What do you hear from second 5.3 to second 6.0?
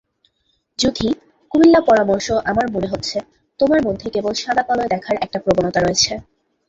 প্রবণতা